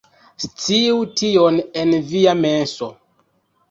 [0.45, 2.95] Sciu tion en via menso